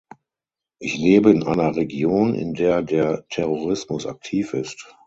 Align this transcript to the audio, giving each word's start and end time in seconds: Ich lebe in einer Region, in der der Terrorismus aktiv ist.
Ich 0.79 0.97
lebe 0.97 1.29
in 1.29 1.43
einer 1.43 1.75
Region, 1.75 2.33
in 2.33 2.55
der 2.55 2.81
der 2.81 3.23
Terrorismus 3.29 4.07
aktiv 4.07 4.55
ist. 4.55 4.91